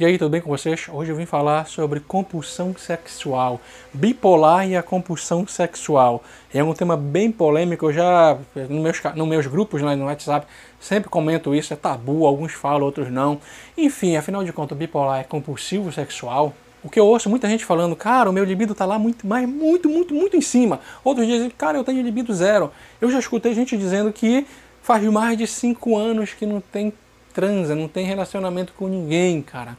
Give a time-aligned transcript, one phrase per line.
[0.00, 0.86] E aí, tudo bem com vocês?
[0.88, 3.60] Hoje eu vim falar sobre compulsão sexual,
[3.92, 6.22] bipolar e a compulsão sexual.
[6.54, 8.38] É um tema bem polêmico, eu já,
[8.70, 10.46] nos meus, meus grupos lá no WhatsApp,
[10.78, 13.40] sempre comento isso, é tabu, alguns falam, outros não.
[13.76, 16.54] Enfim, afinal de contas, bipolar é compulsivo sexual?
[16.80, 19.48] O que eu ouço muita gente falando, cara, o meu libido tá lá muito, mas
[19.48, 20.78] muito, muito, muito em cima.
[21.02, 22.70] Outros dizem, cara, eu tenho libido zero.
[23.00, 24.46] Eu já escutei gente dizendo que
[24.80, 26.92] faz mais de 5 anos que não tem
[27.32, 29.76] transa, não tem relacionamento com ninguém, cara.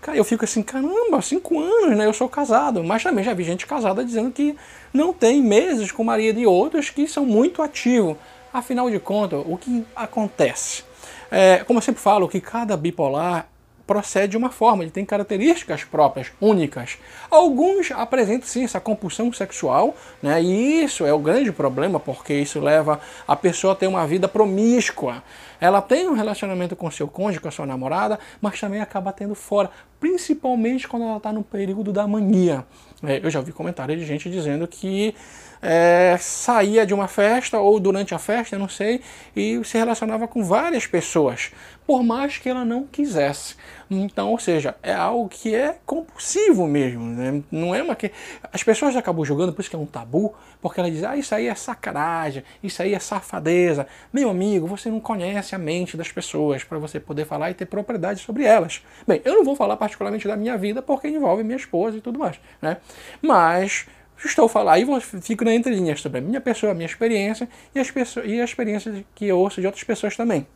[0.00, 2.06] Cara, eu fico assim, caramba, cinco anos, né?
[2.06, 4.54] Eu sou casado, mas também já vi gente casada dizendo que
[4.92, 8.16] não tem meses com Maria de outros que são muito ativos.
[8.52, 10.84] Afinal de contas, o que acontece?
[11.30, 13.48] É, como eu sempre falo, que cada bipolar
[13.86, 16.98] procede de uma forma, ele tem características próprias, únicas.
[17.30, 20.42] Alguns apresentam sim essa compulsão sexual, né?
[20.42, 24.26] e isso é o grande problema, porque isso leva a pessoa a ter uma vida
[24.26, 25.22] promíscua.
[25.60, 29.34] Ela tem um relacionamento com seu cônjuge, com a sua namorada, mas também acaba tendo
[29.34, 32.64] fora, principalmente quando ela está no período da mania.
[33.02, 35.14] É, eu já vi comentários de gente dizendo que
[35.60, 39.00] é, saía de uma festa ou durante a festa, não sei,
[39.34, 41.50] e se relacionava com várias pessoas,
[41.86, 43.56] por mais que ela não quisesse.
[43.90, 47.04] Então, ou seja, é algo que é compulsivo mesmo.
[47.04, 47.42] Né?
[47.50, 48.10] Não é uma que.
[48.52, 51.34] As pessoas acabam julgando, por isso que é um tabu, porque ela diz, ah, isso
[51.34, 53.86] aí é sacanagem, isso aí é safadeza.
[54.12, 57.66] Meu amigo, você não conhece a mente das pessoas para você poder falar e ter
[57.66, 58.82] propriedade sobre elas.
[59.06, 62.18] Bem, eu não vou falar particularmente da minha vida porque envolve minha esposa e tudo
[62.18, 62.78] mais, né?
[63.22, 63.86] Mas
[64.24, 67.90] estou falando, aí fico na entrelinha sobre a minha pessoa, a minha experiência e, as
[67.90, 70.46] pessoas, e a experiência que eu ouço de outras pessoas também.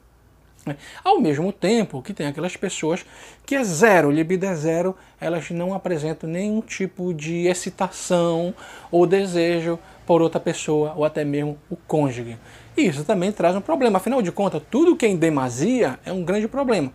[1.03, 3.05] Ao mesmo tempo que tem aquelas pessoas
[3.47, 8.55] que é zero, libido é zero, elas não apresentam nenhum tipo de excitação
[8.91, 12.36] ou desejo por outra pessoa ou até mesmo o cônjuge.
[12.77, 13.98] E isso também traz um problema.
[13.98, 16.92] Afinal de contas, tudo que é em demasia é um grande problema.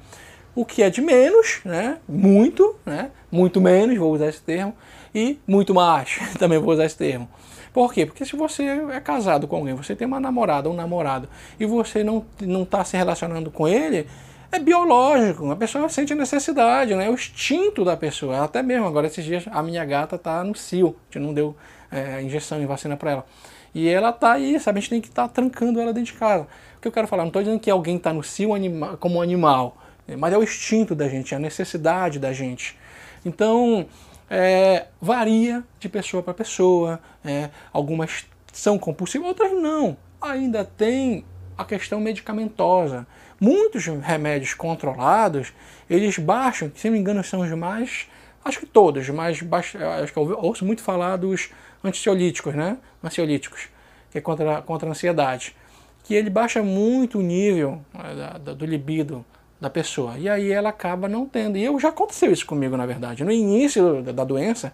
[0.54, 1.98] O que é de menos, né?
[2.08, 3.12] muito, né?
[3.30, 4.74] muito menos, vou usar esse termo,
[5.14, 7.28] e muito mais, também vou usar esse termo.
[7.76, 8.06] Por quê?
[8.06, 11.28] Porque se você é casado com alguém, você tem uma namorada, um namorado,
[11.60, 12.24] e você não
[12.64, 14.08] está se relacionando com ele,
[14.50, 17.08] é biológico, a pessoa sente a necessidade, né?
[17.08, 18.46] é o instinto da pessoa.
[18.46, 21.54] Até mesmo agora, esses dias, a minha gata está no cio, a gente não deu
[21.92, 23.26] é, injeção e vacina para ela.
[23.74, 24.78] E ela está aí, sabe?
[24.78, 26.48] A gente tem que estar tá trancando ela dentro de casa.
[26.78, 29.22] O que eu quero falar, não estou dizendo que alguém está no cio anima, como
[29.22, 29.76] animal,
[30.18, 32.78] mas é o instinto da gente, é a necessidade da gente.
[33.26, 33.86] Então,
[34.30, 37.00] é, varia de pessoa para pessoa.
[37.24, 39.98] É, algumas são compulsivas, outras não.
[40.22, 41.26] Ainda tem
[41.58, 43.06] a questão medicamentosa.
[43.40, 45.54] Muitos remédios controlados,
[45.90, 48.08] eles baixam, se não me engano, são os mais.
[48.44, 51.50] Acho que todos, mas baixo, acho que eu ouço muito falar dos
[51.84, 52.78] ansiolíticos, né?
[53.04, 53.68] Ansiolíticos,
[54.12, 55.56] que é contra, contra a ansiedade.
[56.04, 59.26] Que ele baixa muito o nível é, da, do libido
[59.66, 60.18] da pessoa.
[60.18, 61.58] E aí ela acaba não tendo.
[61.58, 63.24] E eu, já aconteceu isso comigo, na verdade.
[63.24, 64.72] No início da, doença,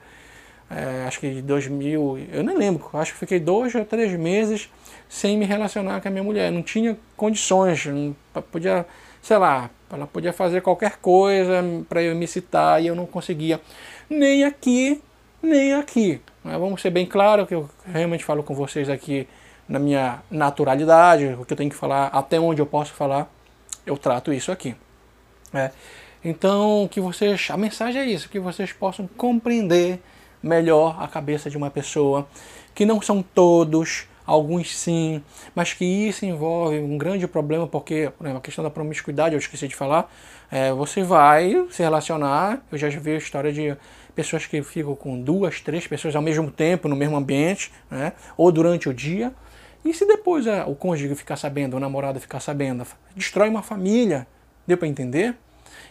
[0.70, 4.70] é, acho que de 2000, eu nem lembro, acho que fiquei dois ou três meses
[5.08, 6.52] sem me relacionar com a minha mulher.
[6.52, 8.16] Não tinha condições, não,
[8.52, 8.86] podia,
[9.22, 13.62] sei lá, ela podia fazer qualquer coisa para eu me citar e eu não conseguia.
[14.10, 15.02] Nem aqui,
[15.42, 16.20] nem aqui.
[16.44, 19.26] Mas vamos ser bem claro que eu realmente falo com vocês aqui
[19.70, 23.32] na minha naturalidade, o que eu tenho que falar, até onde eu posso falar
[23.86, 24.76] eu trato isso aqui.
[25.54, 25.72] É.
[26.24, 30.00] Então, que vocês, a mensagem é isso, que vocês possam compreender
[30.42, 32.28] melhor a cabeça de uma pessoa,
[32.76, 35.24] que não são todos, alguns sim,
[35.56, 39.40] mas que isso envolve um grande problema, porque por exemplo, a questão da promiscuidade, eu
[39.40, 40.12] esqueci de falar,
[40.52, 43.76] é, você vai se relacionar, eu já vi a história de
[44.16, 48.52] pessoas que ficam com duas, três pessoas ao mesmo tempo, no mesmo ambiente, né, ou
[48.52, 49.34] durante o dia,
[49.84, 54.28] e se depois é, o cônjuge ficar sabendo, o namorado ficar sabendo, destrói uma família.
[54.68, 55.36] Deu para entender?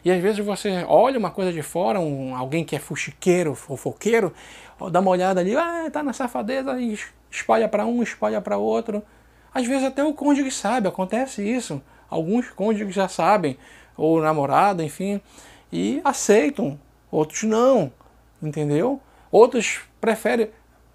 [0.04, 4.32] E às vezes você olha uma coisa de fora, um, alguém que é fuxiqueiro, fofoqueiro,
[4.90, 6.98] dá uma olhada ali, ah, tá na safadeza e
[7.30, 9.02] espalha para um, espalha para outro.
[9.52, 11.82] Às vezes até o cônjuge sabe, acontece isso.
[12.08, 13.58] Alguns cônjuges já sabem,
[13.96, 15.20] ou o namorado, enfim,
[15.72, 16.78] e aceitam,
[17.10, 17.92] outros não,
[18.42, 19.00] entendeu?
[19.30, 20.50] Outros preferem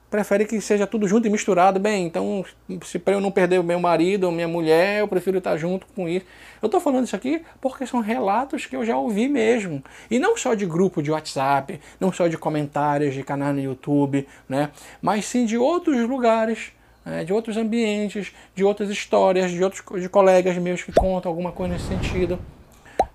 [0.09, 1.79] prefere que seja tudo junto e misturado.
[1.79, 2.45] Bem, então,
[2.83, 5.85] se para eu não perder o meu marido ou minha mulher, eu prefiro estar junto
[5.95, 6.25] com isso.
[6.61, 9.83] Eu estou falando isso aqui porque são relatos que eu já ouvi mesmo.
[10.09, 14.27] E não só de grupo de WhatsApp, não só de comentários de canal no YouTube,
[14.47, 14.71] né?
[15.01, 16.71] mas sim de outros lugares.
[17.03, 17.23] Né?
[17.23, 21.73] de outros ambientes, de outras histórias, de outros de colegas meus que contam alguma coisa
[21.73, 22.39] nesse sentido.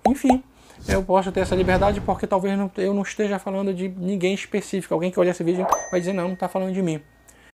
[0.07, 0.41] Enfim,
[0.87, 4.93] eu posso ter essa liberdade porque talvez eu não esteja falando de ninguém específico.
[4.93, 7.01] Alguém que olha esse vídeo vai dizer, não, não está falando de mim.